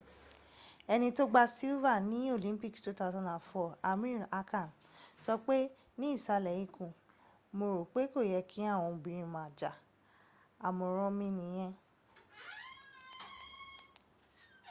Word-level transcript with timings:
eni 0.93 1.07
tó 1.17 1.23
gba 1.31 1.43
silver 1.57 1.97
ní 2.09 2.19
olympics 2.37 2.81
2004 2.87 3.69
amir 3.91 4.19
khan 4.49 4.69
sọ 5.23 5.33
pé 5.45 5.57
ní 5.99 6.07
ìsàlẹ̀ 6.17 6.57
ikùn 6.65 6.91
mo 7.57 7.65
rò 7.75 7.81
pé 7.93 8.01
kò 8.13 8.19
yẹ 8.31 8.39
kí 8.49 8.59
àwọn 8.73 8.89
obìnrin 8.95 9.33
ma 9.35 9.43
jà 9.59 9.71
àmọ̀ràn 10.67 11.13
mi 11.19 11.27
nìyẹ 11.37 11.67